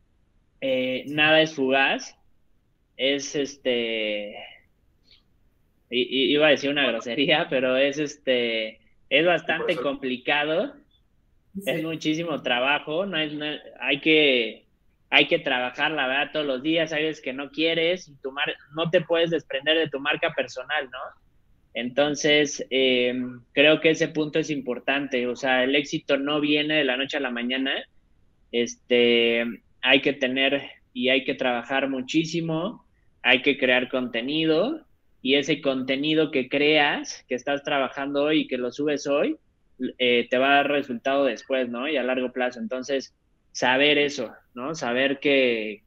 [0.60, 2.16] eh, nada es fugaz,
[2.96, 4.36] es este,
[5.90, 10.74] iba a decir una grosería, pero es este, es bastante complicado,
[11.64, 13.32] es muchísimo trabajo, no, es,
[13.80, 14.65] hay que
[15.16, 18.34] hay que trabajar, la verdad, todos los días, sabes que no quieres, tu
[18.76, 20.98] no te puedes desprender de tu marca personal, ¿no?
[21.72, 23.18] Entonces, eh,
[23.52, 27.16] creo que ese punto es importante, o sea, el éxito no viene de la noche
[27.16, 27.72] a la mañana,
[28.52, 29.42] este,
[29.80, 30.60] hay que tener
[30.92, 32.84] y hay que trabajar muchísimo,
[33.22, 34.84] hay que crear contenido,
[35.22, 39.38] y ese contenido que creas, que estás trabajando hoy y que lo subes hoy,
[39.96, 41.88] eh, te va a dar resultado después, ¿no?
[41.88, 42.60] Y a largo plazo.
[42.60, 43.14] Entonces,
[43.56, 44.74] saber eso, ¿no?
[44.74, 45.82] Saber que,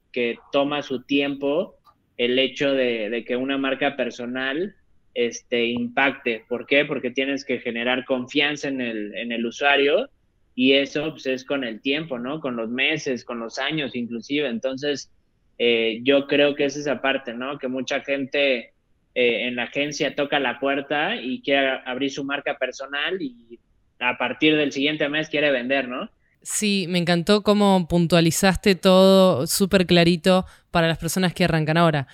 [0.51, 1.75] toma su tiempo
[2.17, 4.75] el hecho de, que una marca personal
[5.13, 6.45] este, impacte.
[6.49, 6.85] ¿Por qué?
[6.85, 10.09] Porque tienes que generar confianza en el, en el usuario
[10.55, 12.39] y eso pues, es con el tiempo, ¿no?
[12.39, 14.49] Con los meses, con los años inclusive.
[14.49, 15.11] Entonces,
[15.59, 17.59] eh, yo creo que es esa parte, ¿no?
[17.59, 18.73] Que mucha gente
[19.13, 23.59] eh, en la agencia toca la puerta y quiere abrir su marca personal y
[23.99, 26.09] a partir del siguiente mes quiere vender, ¿no?
[26.41, 32.07] Sí, me encantó cómo puntualizaste todo súper clarito para las personas que arrancan ahora.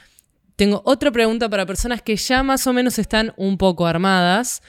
[0.56, 4.62] Tengo otra pregunta para personas que ya más o menos están un poco armadas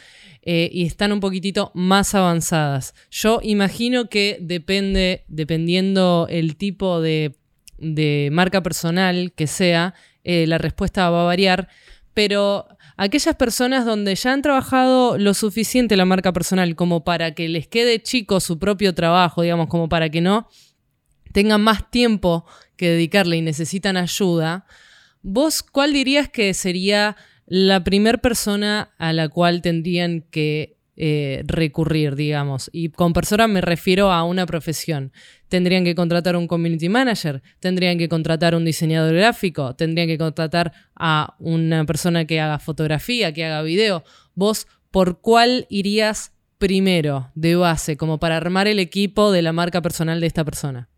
[0.42, 2.94] eh, y están un poquitito más avanzadas.
[3.10, 7.34] Yo imagino que depende, dependiendo el tipo de,
[8.32, 11.68] marca personal que sea, eh, la respuesta va a variar,
[12.14, 17.48] pero aquellas personas donde ya han trabajado lo suficiente la marca personal como para que
[17.48, 20.48] les quede chico su propio trabajo, digamos, como para que no
[21.32, 24.66] tengan más tiempo que dedicarle y necesitan ayuda,
[25.22, 32.16] ¿vos cuál dirías que sería la primera persona a la cual tendrían que eh, recurrir,
[32.16, 32.70] digamos.
[32.72, 35.12] Y con persona me refiero a una profesión.
[35.48, 40.72] Tendrían que contratar un community manager, tendrían que contratar un diseñador gráfico, tendrían que contratar
[40.94, 44.04] a una persona que haga fotografía, que haga video.
[44.34, 49.82] Vos, ¿por cuál irías primero de base, como para armar el equipo de la marca
[49.82, 50.88] personal de esta persona?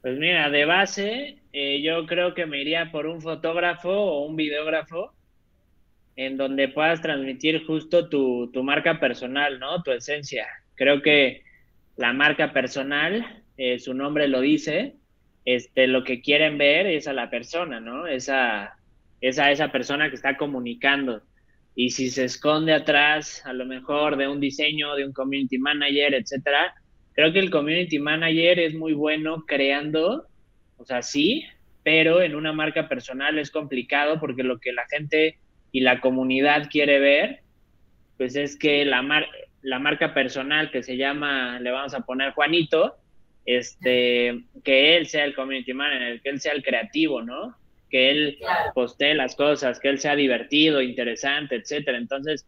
[0.00, 4.36] Pues mira, de base, eh, yo creo que me iría por un fotógrafo o un
[4.36, 5.17] videógrafo
[6.18, 9.84] en donde puedas transmitir justo tu, marca personal, ¿no?
[9.84, 10.48] Tu esencia.
[10.74, 11.44] Creo que
[11.96, 13.24] la marca personal,
[13.56, 14.96] eh, su nombre lo dice,
[15.44, 18.08] este, lo que quieren ver es a la persona, ¿no?
[18.08, 18.74] Esa,
[19.20, 21.22] esa, esa persona que está comunicando.
[21.76, 26.14] Y si se esconde atrás, a lo mejor, de un diseño, de un community manager,
[26.14, 26.74] etcétera,
[27.12, 30.26] creo que el community manager es muy bueno creando,
[30.78, 31.44] o sea, sí,
[31.84, 35.38] pero en una marca personal es complicado porque lo que la gente
[35.72, 37.40] y la comunidad quiere ver,
[38.16, 39.26] pues es que la,
[39.62, 42.96] la marca personal que se llama, le vamos a poner Juanito,
[43.44, 47.56] este, que él sea el community manager, que él sea el creativo, ¿no?
[47.90, 48.38] Que él
[48.74, 51.96] postee las cosas, que él sea divertido, interesante, etcétera.
[51.96, 52.46] Entonces,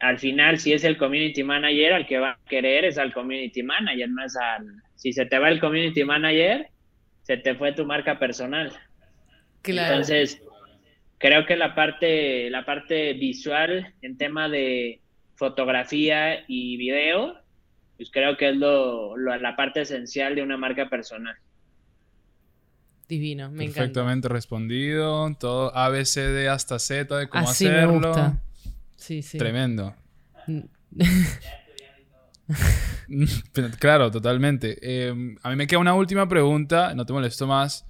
[0.00, 3.62] al final, si es el community manager, al que va a querer es al community
[3.62, 4.66] manager, no es al.
[4.94, 6.68] Si se te va el community manager,
[7.22, 8.72] se te fue tu marca personal.
[9.62, 9.88] Claro.
[9.88, 10.42] Entonces,
[11.18, 15.00] creo que la parte, la parte visual en tema de
[15.36, 17.34] fotografía y video,
[17.96, 21.36] pues creo que es lo, la parte esencial de una marca personal.
[23.08, 28.00] Divino, me Perfectamente respondido, todo ABCD hasta Z de cómo hacerlo.
[28.00, 28.42] Me gusta.
[28.96, 29.38] Sí, sí.
[29.38, 29.94] Tremendo.
[33.78, 34.76] claro, totalmente.
[34.82, 37.86] Eh, a mí me queda una última pregunta, no te molesto más.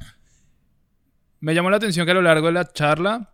[1.47, 3.31] Me llamó la atención que a lo largo de la charla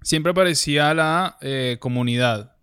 [0.00, 2.56] siempre aparecía la eh, comunidad.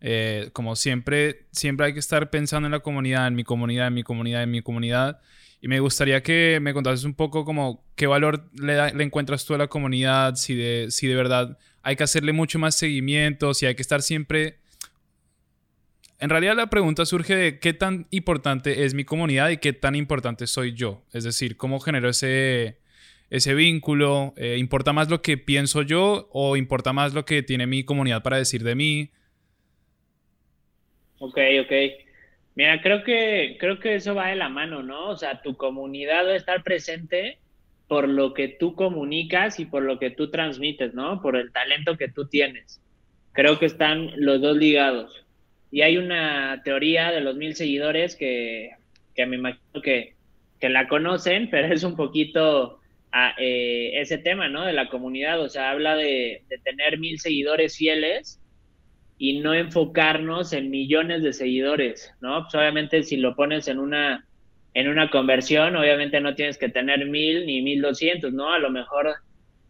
[0.00, 3.94] Eh, como siempre, siempre hay que estar pensando en la comunidad, en mi comunidad, en
[3.94, 5.20] mi comunidad, en mi comunidad.
[5.60, 9.54] Y me gustaría que me contases un poco como qué valor le, le encuentras tú
[9.54, 13.66] a la comunidad, si de, si de verdad hay que hacerle mucho más seguimiento, si
[13.66, 14.60] hay que estar siempre...
[16.20, 19.96] En realidad la pregunta surge de qué tan importante es mi comunidad y qué tan
[19.96, 21.02] importante soy yo.
[21.12, 22.78] Es decir, cómo genero ese,
[23.30, 24.34] ese vínculo.
[24.36, 28.22] Eh, ¿Importa más lo que pienso yo o importa más lo que tiene mi comunidad
[28.22, 29.10] para decir de mí?
[31.18, 31.72] Ok, ok.
[32.54, 35.10] Mira, creo que, creo que eso va de la mano, ¿no?
[35.10, 37.38] O sea, tu comunidad debe estar presente
[37.86, 41.22] por lo que tú comunicas y por lo que tú transmites, ¿no?
[41.22, 42.80] Por el talento que tú tienes.
[43.32, 45.24] Creo que están los dos ligados.
[45.70, 48.70] Y hay una teoría de los mil seguidores que,
[49.14, 50.14] que me imagino que,
[50.60, 52.77] que la conocen, pero es un poquito
[53.38, 54.64] eh, ese tema, ¿no?
[54.64, 55.40] De la comunidad.
[55.40, 58.40] O sea, habla de, de tener mil seguidores fieles
[59.18, 62.42] y no enfocarnos en millones de seguidores, ¿no?
[62.42, 64.26] Pues obviamente si lo pones en una,
[64.74, 68.52] en una conversión, obviamente no tienes que tener mil ni mil doscientos, ¿no?
[68.52, 69.14] A lo mejor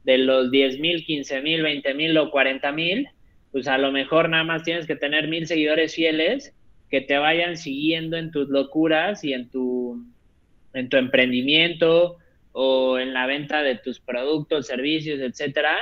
[0.05, 3.09] de los diez mil, quince mil, veinte mil o cuarenta mil,
[3.51, 6.55] pues a lo mejor nada más tienes que tener mil seguidores fieles
[6.91, 10.05] que te vayan siguiendo en tus locuras y en tu,
[10.75, 12.19] en tu emprendimiento
[12.61, 15.77] o en la venta de tus productos, servicios, etcétera,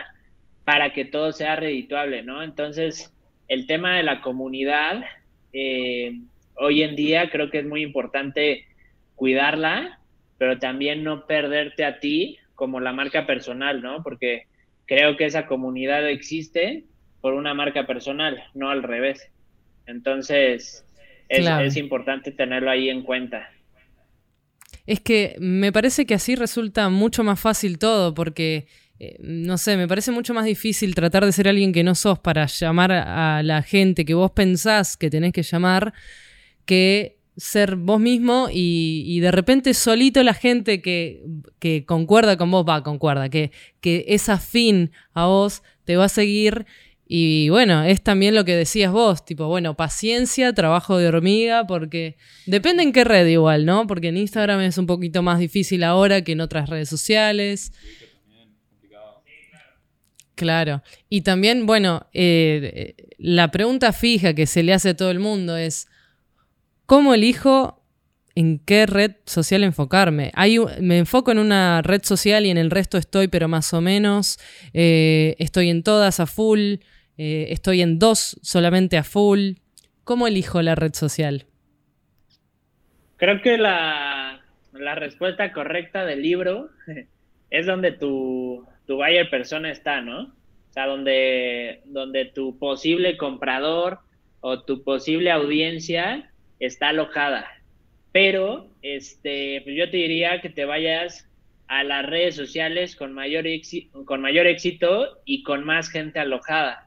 [0.67, 2.43] para que todo sea redituable, ¿no?
[2.43, 3.15] Entonces,
[3.49, 5.03] el tema de la comunidad,
[5.55, 6.21] eh,
[6.55, 8.67] hoy en día creo que es muy importante
[9.15, 10.01] cuidarla,
[10.37, 14.03] pero también no perderte a ti como la marca personal, ¿no?
[14.03, 14.43] Porque
[14.85, 16.85] creo que esa comunidad existe
[17.23, 19.31] por una marca personal, no al revés.
[19.87, 20.85] Entonces,
[21.31, 23.51] es, es importante tenerlo ahí en cuenta.
[24.87, 28.67] Es que me parece que así resulta mucho más fácil todo, porque
[28.99, 32.19] eh, no sé, me parece mucho más difícil tratar de ser alguien que no sos
[32.19, 35.93] para llamar a la gente que vos pensás que tenés que llamar,
[36.65, 41.23] que ser vos mismo y, de repente solito la gente que,
[41.59, 46.09] que, concuerda con vos, va, concuerda, que, que es afín a vos, te va a
[46.09, 46.67] seguir.
[47.09, 52.17] Y bueno, es también lo que decías vos, tipo, bueno, paciencia, trabajo de hormiga, porque
[52.47, 53.87] depende en qué red igual, ¿no?
[53.87, 57.73] Porque en Instagram es un poquito más difícil ahora que en otras redes sociales.
[60.35, 60.83] Claro.
[61.09, 65.57] Y también, bueno, eh, la pregunta fija que se le hace a todo el mundo
[65.57, 65.89] es,
[66.87, 67.83] ¿cómo elijo
[68.35, 70.33] en qué red social enfocarme?
[70.35, 73.81] Hay, me enfoco en una red social y en el resto estoy, pero más o
[73.81, 74.39] menos.
[74.75, 76.77] Eh, estoy en todas a full.
[77.19, 79.53] Eh, estoy en dos solamente a full.
[80.05, 81.47] ¿Cómo elijo la red social?
[83.17, 84.41] Creo que la,
[84.73, 86.71] la respuesta correcta del libro
[87.51, 90.25] es donde tu, tu buyer persona está, ¿no?
[90.25, 94.01] O sea, donde, donde tu posible comprador
[94.41, 97.47] o tu posible audiencia está alojada.
[98.13, 101.29] Pero este, pues yo te diría que te vayas
[101.69, 103.45] a las redes sociales con mayor,
[104.05, 106.86] con mayor éxito y con más gente alojada,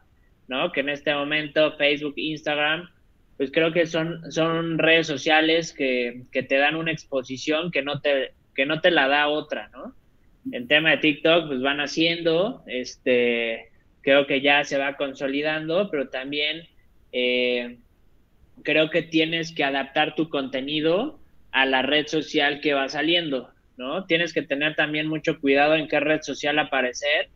[0.49, 0.71] ¿no?
[0.71, 2.89] Que en este momento Facebook, Instagram,
[3.37, 8.01] pues creo que son, son redes sociales que, que te dan una exposición que no
[8.01, 9.95] te, que no te la da otra, ¿no?
[10.51, 13.69] En tema de TikTok, pues van haciendo, este,
[14.01, 16.67] creo que ya se va consolidando, pero también
[17.11, 17.77] eh,
[18.63, 21.19] creo que tienes que adaptar tu contenido
[21.51, 24.05] a la red social que va saliendo, ¿no?
[24.05, 27.29] Tienes que tener también mucho cuidado en qué red social aparecer,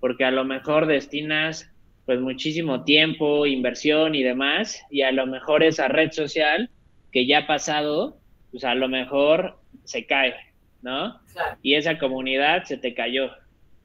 [0.00, 1.72] porque a lo mejor destinas
[2.08, 6.70] pues muchísimo tiempo, inversión y demás, y a lo mejor esa red social
[7.12, 8.18] que ya ha pasado,
[8.50, 10.34] pues a lo mejor se cae,
[10.80, 11.20] ¿no?
[11.60, 13.28] Y esa comunidad se te cayó.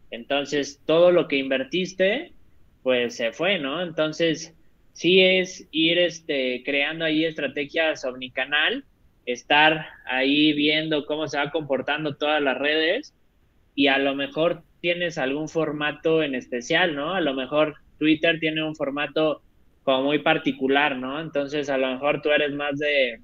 [0.09, 2.31] Entonces, todo lo que invertiste,
[2.81, 3.83] pues se fue, ¿no?
[3.83, 4.55] Entonces,
[4.93, 8.86] sí es ir este, creando ahí estrategias omnicanal,
[9.25, 13.13] estar ahí viendo cómo se va comportando todas las redes
[13.75, 17.15] y a lo mejor tienes algún formato en especial, ¿no?
[17.15, 19.41] A lo mejor Twitter tiene un formato
[19.84, 21.20] como muy particular, ¿no?
[21.20, 23.20] Entonces, a lo mejor tú eres más de,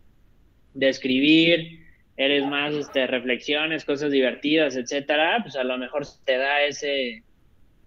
[0.80, 1.86] escribir,
[2.18, 7.24] eres más este, reflexiones, cosas divertidas, etcétera, pues a lo mejor te da ese,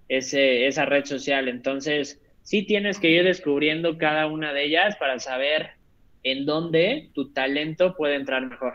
[0.08, 1.48] ese, esa red social.
[1.48, 5.70] Entonces, sí tienes que ir descubriendo cada una de ellas para saber
[6.22, 8.74] en dónde tu talento puede entrar mejor.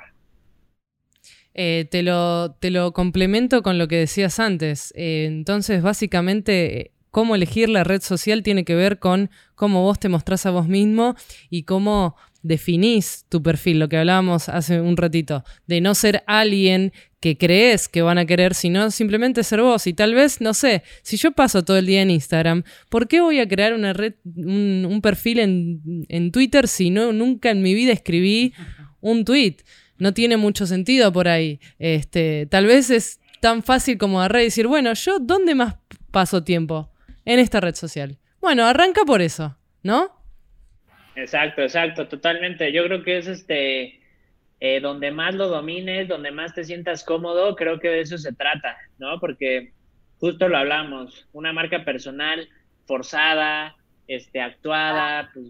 [1.53, 4.93] Eh, te, lo, te lo complemento con lo que decías antes.
[4.95, 10.07] Eh, entonces, básicamente, cómo elegir la red social tiene que ver con cómo vos te
[10.07, 11.15] mostrás a vos mismo
[11.49, 16.93] y cómo definís tu perfil, lo que hablábamos hace un ratito, de no ser alguien
[17.19, 19.87] que crees que van a querer, sino simplemente ser vos.
[19.87, 23.19] Y tal vez, no sé, si yo paso todo el día en Instagram, ¿por qué
[23.19, 27.93] voy a crear una red, un, perfil en, Twitter si no, nunca en mi vida
[27.93, 28.53] escribí
[29.01, 29.55] un tweet?
[29.97, 31.59] No tiene mucho sentido por ahí.
[31.79, 35.77] Este, tal vez es tan fácil como agarrar y decir, bueno, yo ¿dónde más
[36.11, 36.91] paso tiempo?
[37.27, 38.17] En esta red social.
[38.39, 40.09] Bueno, arranca por eso, ¿no?
[41.13, 42.71] Exacto, exacto, totalmente.
[42.71, 43.99] Yo creo que es este
[44.61, 48.31] eh, donde más lo domines, donde más te sientas cómodo, creo que de eso se
[48.31, 49.19] trata, ¿no?
[49.19, 49.73] Porque
[50.21, 52.47] justo lo hablamos, una marca personal
[52.85, 53.75] forzada,
[54.07, 55.47] este, actuada, pues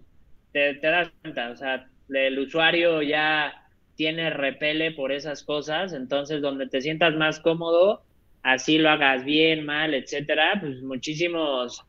[0.50, 6.42] te, te das cuenta, o sea, el usuario ya tiene repele por esas cosas, entonces
[6.42, 8.02] donde te sientas más cómodo,
[8.42, 11.84] así lo hagas bien, mal, etcétera, pues muchísimos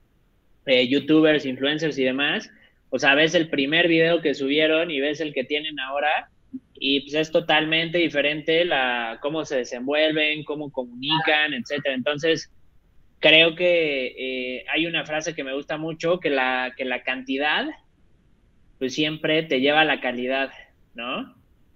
[0.66, 2.50] eh, youtubers, influencers y demás,
[2.90, 6.30] o sea, ves el primer video que subieron y ves el que tienen ahora
[6.74, 11.94] y pues es totalmente diferente la cómo se desenvuelven, cómo comunican, etcétera.
[11.94, 12.52] Entonces,
[13.20, 17.68] creo que eh, hay una frase que me gusta mucho, que la, que la cantidad
[18.80, 20.52] pues siempre te lleva a la calidad,
[20.96, 21.36] ¿no?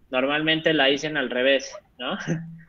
[0.09, 2.17] Normalmente la dicen al revés, ¿no?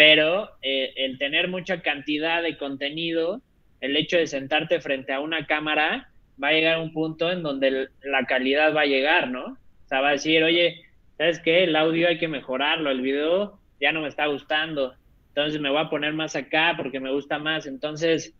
[0.00, 3.42] Pero eh, el tener mucha cantidad de contenido,
[3.82, 6.08] el hecho de sentarte frente a una cámara,
[6.42, 9.44] va a llegar a un punto en donde la calidad va a llegar, ¿no?
[9.44, 10.80] O sea, va a decir, oye,
[11.18, 11.64] ¿sabes qué?
[11.64, 14.94] El audio hay que mejorarlo, el video ya no me está gustando,
[15.28, 17.66] entonces me voy a poner más acá porque me gusta más.
[17.66, 18.34] Entonces,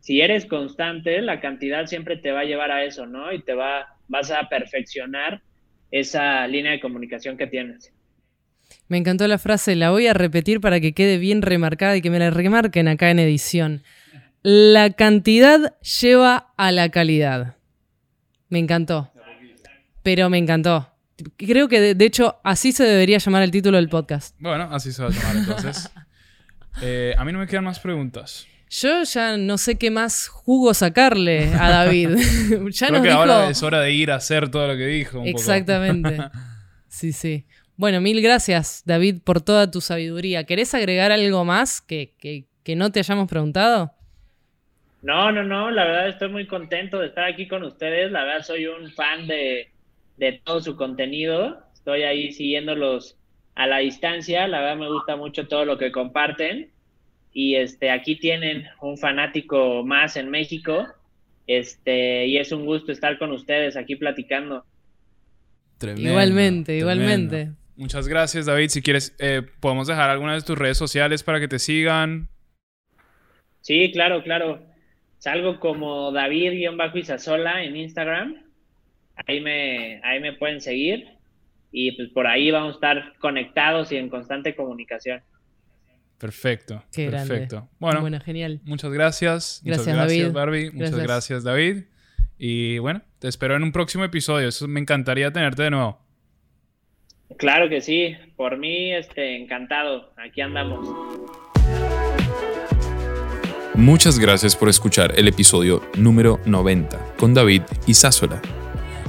[0.00, 3.32] si eres constante, la cantidad siempre te va a llevar a eso, ¿no?
[3.32, 5.42] Y te va, vas a perfeccionar
[5.92, 7.94] esa línea de comunicación que tienes.
[8.88, 12.10] Me encantó la frase, la voy a repetir para que quede bien remarcada y que
[12.10, 13.82] me la remarquen acá en edición.
[14.42, 17.56] La cantidad lleva a la calidad.
[18.50, 19.10] Me encantó.
[20.02, 20.90] Pero me encantó.
[21.36, 24.36] Creo que de, hecho así se debería llamar el título del podcast.
[24.38, 25.90] Bueno, así se va a llamar entonces.
[26.82, 28.48] Eh, a mí no me quedan más preguntas.
[28.68, 32.16] Yo ya no sé qué más jugo sacarle a David.
[32.72, 35.22] ya Creo que ahora es hora de ir a hacer todo lo que dijo.
[35.24, 36.18] Exactamente.
[36.88, 37.46] sí, sí.
[37.76, 40.44] Bueno, mil gracias, David, por toda tu sabiduría.
[40.44, 43.92] ¿Querés agregar algo más que, que no te hayamos preguntado?
[45.04, 45.70] No, no, no.
[45.70, 48.10] La verdad estoy muy contento de estar aquí con ustedes.
[48.10, 49.68] La verdad soy un fan de,
[50.16, 51.62] de todo su contenido.
[51.74, 53.18] Estoy ahí siguiéndolos
[53.54, 54.48] a la distancia.
[54.48, 56.70] La verdad me gusta mucho todo lo que comparten.
[57.34, 60.86] Y este, aquí tienen un fanático más en México.
[61.46, 64.64] Este, y es un gusto estar con ustedes aquí platicando.
[65.98, 67.50] igualmente, igualmente.
[67.76, 68.68] Muchas gracias, David.
[68.68, 72.28] Si quieres, eh, podemos dejar algunas de tus redes sociales para que te sigan.
[73.60, 74.62] Sí, claro, claro.
[75.18, 78.44] Salgo como David-Isasola en Instagram
[79.26, 81.08] ahí me, ahí me pueden seguir
[81.70, 85.22] y pues por ahí vamos a estar conectados y en constante comunicación.
[86.18, 86.82] Perfecto.
[86.94, 87.68] perfecto.
[87.78, 88.60] Bueno, genial.
[88.64, 89.60] Muchas gracias.
[89.64, 90.70] Gracias, muchas gracias Barbie.
[90.70, 91.84] Muchas gracias, David.
[92.38, 94.48] Y bueno, te espero en un próximo episodio.
[94.48, 96.03] Eso me encantaría tenerte de nuevo.
[97.36, 98.16] Claro que sí.
[98.36, 100.12] Por mí, este, encantado.
[100.16, 100.88] Aquí andamos.
[103.74, 108.40] Muchas gracias por escuchar el episodio número 90 con David y Sásola.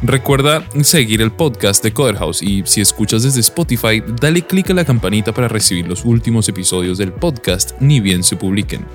[0.01, 4.83] Recuerda seguir el podcast de Coderhouse y si escuchas desde Spotify, dale clic a la
[4.83, 8.85] campanita para recibir los últimos episodios del podcast ni bien se publiquen.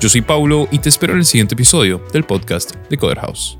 [0.00, 3.58] Yo soy Paulo y te espero en el siguiente episodio del podcast de Coderhouse.